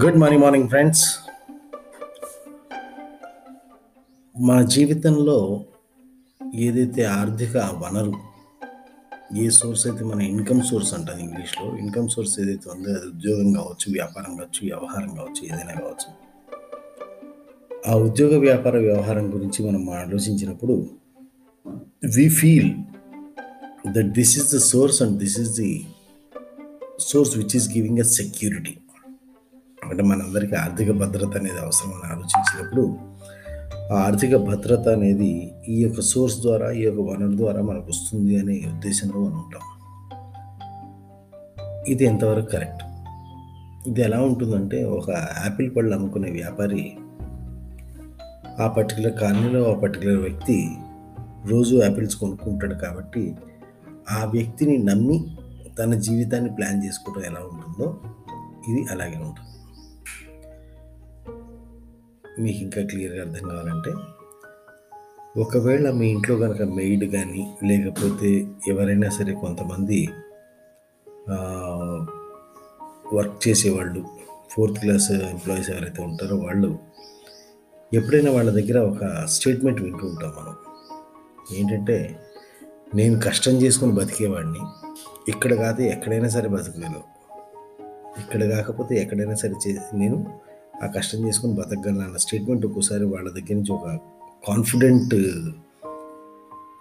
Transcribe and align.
Good 0.00 0.18
morning 0.18 0.42
morning 0.42 0.68
friends 0.68 1.02
మన 4.36 4.58
జీవితంలో 4.66 5.38
ఏదైతే 6.58 7.02
ఆర్థిక 7.12 7.56
వనరు 7.82 8.14
ఏ 9.36 9.48
సోర్స్ 9.50 9.86
అయితే 9.86 10.04
మన 10.04 10.20
ఇన్కమ్ 10.22 10.62
సోర్స్ 10.62 10.94
అంటారు 10.94 11.18
ఇంగ్లీష్లో 11.18 11.66
ఇన్కమ్ 11.78 12.08
సోర్స్ 12.08 12.40
ఏదైతే 12.40 12.70
ఉందో 12.70 12.90
అది 12.90 13.06
ఉద్యోగం 13.06 13.52
కావచ్చు 13.52 13.86
వ్యాపారం 13.92 14.36
కావచ్చు 14.36 14.60
వ్యవహారం 14.62 15.10
కావచ్చు 15.14 15.42
ఏదైనా 15.44 15.74
కావచ్చు. 15.80 16.08
ఆ 17.86 17.94
ఉద్యోగ 17.98 18.38
వ్యాపార 18.38 18.76
వ్యవహారం 18.78 19.34
గురించి 19.34 19.64
మనం 19.66 19.90
ఆలోచించినప్పుడు 19.94 20.74
we 22.16 22.28
feel 22.30 22.70
that 23.92 24.12
this 24.12 24.38
is 24.38 24.54
the 24.54 24.60
source 24.66 25.02
and 25.02 25.18
this 25.18 25.40
is 25.40 25.56
the 25.56 25.72
source 27.00 27.36
which 27.36 27.56
is 27.56 27.68
giving 27.76 27.98
a 27.98 28.08
security 28.12 28.74
అంటే 29.90 30.02
మనందరికీ 30.02 30.54
ఆర్థిక 30.54 30.90
భద్రత 30.90 31.36
అనేది 31.36 31.58
అవసరం 31.58 31.92
ఆలోచించినప్పుడు 32.12 32.98
ఆ 33.92 33.96
ఆర్థిక 33.96 34.36
భద్రత 34.36 34.88
అనేది 34.88 35.52
ఈ 35.68 35.82
యొక్క 35.82 36.00
సోర్స్ 36.00 36.40
ద్వారా 36.40 36.72
ఈ 36.72 36.80
యొక్క 36.80 37.00
వనరు 37.00 37.36
ద్వారా 37.36 37.62
మనకు 37.62 37.86
వస్తుంది 37.90 38.38
అనే 38.38 38.62
ఉద్దేశంలో 38.74 39.20
మనం 39.20 39.38
ఉంటాం. 39.38 39.60
ఇది 41.88 42.04
ఎంతవరకు 42.04 42.46
కరెక్ట్? 42.46 42.82
ఇది 43.88 44.00
ఎలా 44.02 44.20
ఉంటుందంటే 44.20 44.84
ఒక 44.84 45.10
యాపిల్ 45.44 45.76
పళ్ళు 45.76 45.94
అమ్ముకునే 45.94 46.30
వ్యాపారి 46.30 46.92
ఆ 48.60 48.66
పర్టికులర్ 48.66 49.12
కాలనీలో 49.12 49.72
ఆ 49.72 49.78
పర్టికులర్ 49.78 50.18
వ్యక్తి 50.18 50.76
రోజు 51.46 51.82
యాపిల్స్ 51.82 52.16
కొనుక్కుంటాడు 52.16 52.74
కాబట్టి 52.74 53.36
ఆ 54.10 54.24
వ్యక్తిని 54.24 54.78
నమ్మి 54.78 55.24
తన 55.78 55.94
జీవితాన్ని 55.94 56.50
ప్లాన్ 56.54 56.84
చేసుకోవడం 56.84 57.24
ఎలా 57.26 57.40
ఉంటుందో 57.40 58.00
ఇది 58.68 58.86
అలాగే 58.90 59.16
ఉంటుంది. 59.16 59.51
మీకు 62.40 62.58
ఇంకా 62.58 62.82
క్లియర్గా 62.82 63.22
అర్థం 63.22 63.48
కావాలంటే 63.48 63.92
ఒకవేళ 65.40 65.90
మీ 65.90 66.10
ఇంట్లో 66.10 66.36
కనుక 66.36 66.62
మెయిడ్ 66.62 67.04
కానీ 67.12 67.56
లేకపోతే 67.64 68.30
ఎవరైనా 68.68 69.08
సరే 69.08 69.34
కొంతమంది 69.34 70.08
వర్క్ 73.14 73.48
చేసేవాళ్ళు 73.48 74.02
ఫోర్త్ 74.50 74.80
క్లాస్ 74.80 75.10
ఎంప్లాయీస్ 75.12 75.70
ఎవరైతే 75.70 76.02
ఉంటారో 76.02 76.36
వాళ్ళు 76.36 76.78
ఎప్పుడైనా 77.92 78.30
వాళ్ళ 78.30 78.50
దగ్గర 78.50 78.78
ఒక 78.80 79.24
స్టేట్మెంట్ 79.26 79.82
వింటూ 79.82 80.06
ఉంటాం 80.06 80.32
మనం. 80.38 80.54
ఏంటంటే 81.58 82.16
నేను 82.94 83.20
కష్టం 83.20 83.52
చేసుకుని 83.52 83.92
బతికేవాడిని 83.92 84.62
ఇక్కడ 85.28 85.54
కాదు 85.54 85.82
ఎక్కడైనా 85.82 86.28
సరే 86.28 86.48
బతకగలను 86.48 87.02
ఇక్కడ 88.20 88.44
కాకపోతే 88.50 88.94
ఎక్కడైనా 88.96 89.34
సరే 89.34 89.54
చే 89.66 89.78
నేను 89.92 90.16
ఆ 90.82 90.86
కష్టం 90.86 91.28
చేసుకుని 91.28 91.54
బతకగలను 91.54 92.00
అన్న 92.00 92.16
స్టేట్మెంట్ 92.16 92.66
ఒక్కోసారి 92.66 93.04
వాళ్ళ 93.04 93.30
దగ్గర 93.30 93.54
నుంచి 93.54 93.72
ఒక 93.72 93.98
కాన్ఫిడెంట్ 94.48 95.14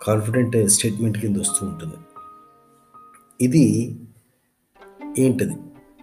కాన్ఫిడెంట్ 0.01 0.69
స్టేట్మెంట్ 0.69 1.17
కింద 1.17 1.37
వస్తూ 1.37 1.65
ఉంటుంది. 1.65 1.95
ఇది 3.41 3.95
ఏంటది? 5.19 5.53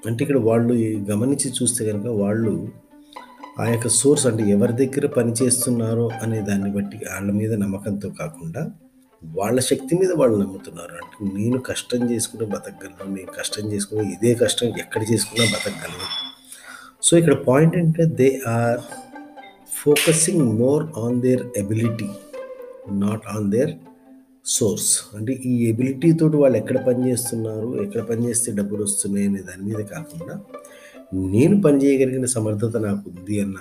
అంటే 0.06 0.24
ఇక్కడ 0.24 0.38
వాళ్ళు 0.38 0.74
గమనించి 1.10 1.52
చూస్తే 1.62 1.92
కనుక 1.92 2.06
వాళ్ళు 2.06 2.72
ఆ 3.60 3.66
యొక్క 3.68 3.88
సోర్స్ 3.88 4.26
అంటే 4.26 4.42
ఎవరి 4.42 4.72
దగ్గర 4.72 5.06
పని 5.06 5.32
చేస్తున్నారో 5.42 6.08
అనే 6.22 6.40
దాన్ని 6.40 6.72
బట్టి 6.72 6.96
వాళ్ళ 6.96 7.30
మీద 7.30 7.52
నమ్మకంతో 7.52 8.10
కాకుండా 8.10 8.70
వాళ్ళ 9.24 9.60
శక్తి 9.60 9.96
మీద 9.96 10.12
వాళ్ళు 10.12 10.36
నమ్ముతున్నారు. 10.36 10.92
అంటే 10.92 11.38
నేను 11.38 11.58
కష్టం 11.58 12.10
చేసుకుని 12.10 12.46
బతకగలను 12.46 13.14
నేను 13.14 13.32
కష్టం 13.38 13.72
చేసుకుని 13.72 14.12
ఇదే 14.12 14.34
కష్టం 14.34 14.66
ఎక్కడ 14.66 15.02
చేసుకున్నా 15.12 15.44
బతకగలను. 15.44 16.27
సో 17.10 17.18
ఇక్కడ 17.18 17.34
పాయింట్ 17.34 17.76
ఏంటంటే 17.76 18.04
they 18.04 18.40
are 18.48 18.80
focusing 19.82 20.58
more 20.58 20.98
on 20.98 21.22
their 21.22 21.46
ability 21.56 22.08
not 22.90 23.22
on 23.36 23.50
their 23.50 23.70
source 24.46 25.16
అంటే 25.16 25.32
ఈ 25.32 25.66
ఎబిలిటీ 25.66 26.12
తోటి 26.12 26.36
వాళ్ళు 26.36 26.58
ఎక్కడ 26.58 26.84
పనిచేస్తున్నారు 26.84 27.82
ఎక్కడ 27.82 28.00
పనిచేస్తే 28.00 28.52
డబ్బులు 28.52 28.82
వస్తున్నాయి 28.82 29.26
అనే 29.26 29.38
దాని 29.38 29.62
మీద 29.62 29.84
కాకుండా 29.84 30.40
నేను 31.14 31.62
పని 31.62 31.84
చేయగలిగిన 31.84 32.24
సమర్థత 32.24 32.76
నాకు 32.76 33.10
ఉంది 33.10 33.40
అన్న 33.40 33.56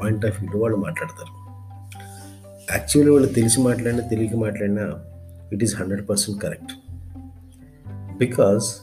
పాయింట్ 0.00 0.26
ఆఫ్ 0.26 0.40
వ్యూలో 0.40 0.58
వాళ్ళు 0.60 0.76
మాట్లాడతారు. 0.76 1.32
యాక్చువల్లీ 2.72 3.12
వాళ్ళు 3.12 3.28
తెలిసి 3.28 3.60
మాట్లాడినా 3.60 4.08
తెలియక 4.08 4.34
మాట్లాడినా 4.34 5.00
it 5.52 5.64
is 5.64 5.76
hundred 5.76 6.08
percent 6.08 6.42
correct 6.42 6.72
because 8.18 8.76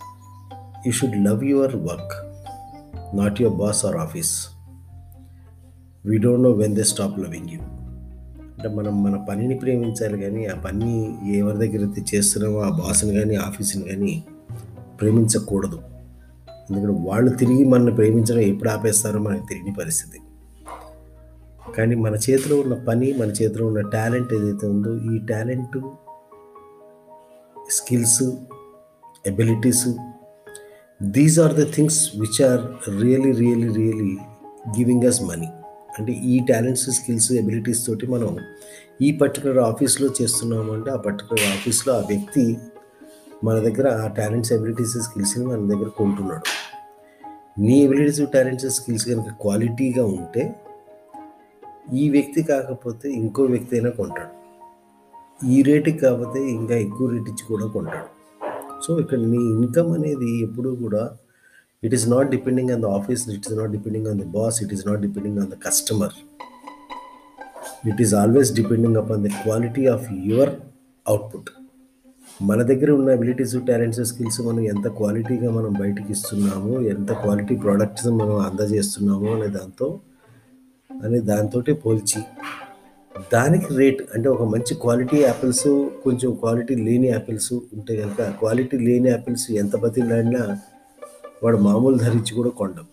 you 0.86 0.92
should 0.92 1.26
love 1.26 1.46
your 1.46 1.76
work 1.76 2.29
not 3.14 3.42
your 3.42 3.58
boss 3.58 3.86
or 3.86 3.96
office 3.96 4.48
we 6.06 6.18
don't 6.18 6.44
know 6.44 6.52
when 6.52 6.76
they 6.76 6.84
stop 6.84 7.20
loving 7.20 7.50
you 7.50 7.60
అంటే 8.42 8.70
మనం 8.76 9.04
మన 9.04 9.26
పనిని 9.30 9.56
ప్రేమించాలి 9.56 10.22
కానీ 10.22 10.46
ఆ 10.46 10.56
పని 10.56 10.90
ఎవరి 11.38 11.58
దగ్గర 11.58 11.86
అయితే 11.86 12.18
చేస్తున్నామో 12.18 12.60
ఆ 12.60 12.70
బాస్ని 12.70 13.14
కానీ 13.14 13.36
ఆఫీస్ని 13.36 13.84
కానీ 13.84 14.24
ప్రేమించకూడదు. 15.02 15.82
ఎందుకంటే 16.70 17.02
వాళ్ళు 17.10 17.32
తిరిగి 17.32 17.64
మనల్ని 17.64 17.96
ప్రేమించడం 17.96 18.40
ఎప్పుడు 18.40 18.70
ఆపేస్తారో 18.70 19.20
మనకు 19.20 19.46
తెలియని 19.46 19.74
పరిస్థితి. 19.74 20.20
కానీ 21.78 21.96
మన 21.96 22.16
చేతిలో 22.16 22.56
ఉన్న 22.56 22.74
పని 22.74 23.14
మన 23.14 23.28
చేతిలో 23.28 23.68
ఉన్న 23.68 23.82
టాలెంట్ 23.82 24.34
ఏదైతే 24.34 24.68
ఉందో 24.68 24.98
ఈ 24.98 25.18
talent 25.26 25.78
skills 27.72 28.24
abilities 29.26 29.88
these 31.04 31.40
are 31.40 31.54
the 31.54 31.74
things 31.74 32.12
which 32.20 32.42
are 32.42 32.62
really 33.02 33.32
really 33.32 33.74
really 33.74 34.18
giving 34.80 35.04
us 35.04 35.22
money 35.22 35.48
అంటే 36.00 36.12
ఈ 36.12 36.40
టాలెంట్స్ 36.50 36.90
స్కిల్స్ 36.90 37.32
ఎబిలిటీస్ 37.32 37.86
తోటి 37.86 38.08
మనం 38.08 38.38
ఈ 39.02 39.12
పర్టికులర్ 39.12 39.58
ఆఫీస్లో 39.58 40.10
చేస్తున్నాము 40.22 40.74
అంటే 40.74 40.92
ఆ 40.92 40.96
పర్టికులర్ 40.96 41.46
ఆఫీస్లో 41.46 41.94
ఆ 41.94 42.00
వ్యక్తి 42.00 42.58
మన 43.44 43.60
దగ్గర 43.60 43.88
ఆ 43.88 44.08
టాలెంట్స్ 44.08 44.54
ఎబిలిటీస్ 44.54 44.98
స్కిల్స్ని 44.98 45.46
మన 45.46 45.68
దగ్గర 45.68 45.88
కొంటున్నాడు. 45.88 46.44
నీ 47.62 47.84
ఎబిలిటీస్ 47.84 48.32
టాలెంట్స్ 48.34 48.68
స్కిల్స్ 48.68 49.06
కనుక 49.06 49.30
క్వాలిటీగా 49.42 50.06
ఉంటే 50.06 50.56
ఈ 51.94 52.10
వ్యక్తి 52.10 52.44
కాకపోతే 52.44 53.10
ఇంకో 53.10 53.44
వ్యక్తి 53.44 53.76
అయినా 53.76 53.90
కొంటాడు. 53.90 54.34
ఈ 55.46 55.62
రేటుకి 55.62 55.98
కాకపోతే 55.98 56.50
ఇంకా 56.50 56.76
ఎక్కువ 56.76 57.10
రేట్ 57.10 57.30
ఇచ్చి 57.30 57.46
కూడా 57.48 57.66
కొంటాడు. 57.66 58.19
సో 58.82 58.92
ఇక్కడ 59.00 59.20
నీ 59.32 59.42
ఇన్కమ్ 59.54 59.92
అనేది 59.94 60.32
ఎప్పుడూ 60.44 60.72
కూడా 60.76 61.04
it 61.84 61.94
is 61.94 62.06
not 62.10 62.30
depending 62.32 62.72
on 62.72 62.82
the 62.82 62.90
office 62.98 63.22
it 63.30 63.46
is 63.48 63.58
not 63.58 63.72
depending 63.72 64.08
on 64.08 64.20
the 64.20 64.28
boss 64.36 64.58
it 64.64 64.74
is 64.74 64.84
not 64.88 65.02
depending 65.02 65.40
on 65.40 65.50
the 65.50 65.58
customer 65.66 66.16
it 67.90 68.02
is 68.02 68.14
always 68.16 68.52
depending 68.54 68.98
upon 68.98 69.24
the 69.24 69.32
quality 69.40 69.86
of 69.88 70.06
your 70.26 70.52
output 71.06 71.50
మన 72.42 72.60
దగ్గర 72.64 72.90
ఉన్న 72.92 73.10
abilities 73.12 73.54
talents 73.70 74.02
skills 74.10 74.40
మనం 74.42 74.62
ఎంత 74.74 74.88
క్వాలిటీగా 74.98 75.50
మనం 75.52 75.72
బయటికి 75.80 76.12
ఇస్తున్నామో 76.12 76.74
ఎంత 76.94 77.12
quality 77.24 77.56
products 77.56 78.08
మనం 78.20 78.36
అందజేస్తున్నామో 78.46 79.30
అనే 79.34 79.50
దాంతో 79.58 79.88
అనే 80.90 81.20
దాంతో 81.28 81.60
పోల్చి 81.82 82.22
దానికి 83.34 83.78
రేట్ 83.78 84.02
అంటే 84.16 84.30
ఒక 84.30 84.44
మంచి 84.44 84.74
క్వాలిటీ 84.76 85.18
యాపిల్స్ 85.18 85.90
కొంచెం 86.04 86.34
క్వాలిటీ 86.34 86.76
లేని 86.76 87.08
యాపిల్స్ 87.08 87.54
ఉంటే 87.54 87.96
కనుక 87.96 88.22
క్వాలిటీ 88.22 88.78
లేని 88.78 89.10
యాపిల్స్ 89.10 89.52
ఎంత 89.52 89.76
బతిలాడినా 89.76 90.58
వాడు 91.44 91.58
మామూలు 91.58 91.98
ధరించి 91.98 92.34
కూడా 92.34 92.50
కొండం 92.50 92.86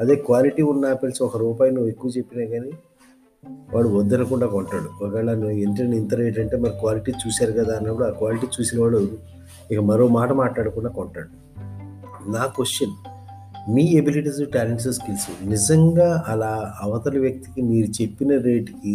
అదే 0.00 0.14
క్వాలిటీ 0.16 0.62
ఉన్న 0.62 0.86
యాపిల్స్ 0.86 1.22
ఒక 1.22 1.36
రూపాయి 1.36 1.72
నువ్వు 1.72 1.88
ఎక్కువ 1.88 2.10
చెప్పినా 2.16 2.44
కానీ 2.46 2.70
వాడు 3.74 3.88
వద్దనకుండా 3.88 4.46
కొంటాడు. 4.46 5.04
ఒకవేళ 5.04 5.34
నువ్వు 5.34 5.50
ఏంటంటే 5.50 5.96
ఇంత 5.96 6.14
రేట్ 6.14 6.38
అంటే 6.38 6.56
మరి 6.56 6.72
క్వాలిటీ 6.80 7.12
చూశారు 7.12 7.52
కదా 7.52 7.76
అన్నప్పుడు 7.76 8.04
ఆ 8.04 8.10
క్వాలిటీ 8.10 8.46
చూసిన 8.46 8.80
వాడు 8.80 9.08
ఇక 9.70 9.78
మరో 9.78 10.08
మాట 10.08 10.32
మాట్లాడకుండా 10.32 10.90
కొంటాడు. 10.90 11.28
నా 12.30 12.46
క్వశ్చన్ 12.46 13.09
మీ 13.70 13.84
ఎబిలిటీస్ 13.90 14.40
టాలెంట్స్ 14.54 14.88
స్కిల్స్ 14.88 15.26
నిజంగా 15.44 16.24
అలా 16.28 16.50
అవతలి 16.80 17.18
వ్యక్తికి 17.18 17.62
మీరు 17.62 18.02
చెప్పిన 18.02 18.36
రేటుకి 18.38 18.94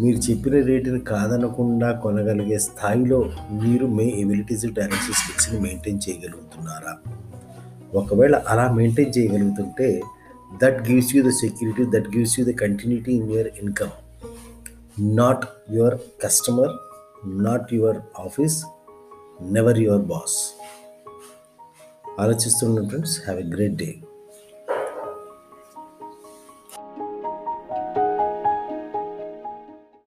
మీరు 0.00 0.18
చెప్పిన 0.18 0.54
రేటుని 0.64 1.00
కాదనకుండా 1.00 1.92
కొనగలిగే 1.92 2.58
స్థాయిలో 2.58 3.18
మీరు 3.62 3.86
మీ 3.86 4.06
ఎబిలిటీస్ 4.20 4.66
టాలెంట్స్ 4.76 5.10
స్కిల్స్ని 5.12 5.60
మెయింటైన్ 5.60 6.00
చేయగలుగుతున్నారా? 6.08 6.92
ఒకవేళ 7.94 8.42
అలా 8.48 8.72
maintain 8.72 9.12
చేయగలుగుతుంటే 9.18 9.88
that 10.62 10.90
gives 10.90 11.16
you 11.16 11.22
the 11.28 11.32
security 11.40 11.84
that 11.84 12.08
gives 12.16 12.40
you 12.40 12.44
the 12.44 12.54
continuity 12.54 13.12
in 13.12 13.30
your 13.30 13.50
income 13.62 13.94
not 15.16 15.44
your 15.72 15.96
customer 16.24 16.72
not 17.44 17.74
your 17.74 17.98
office 18.20 18.58
never 19.50 19.78
your 19.78 20.02
boss 20.02 20.38
ఆలోచిస్తుండండి 22.19 22.89
friends 22.89 23.15
have 23.23 23.39
a 23.39 23.47
great 23.55 23.75
day 23.75 23.89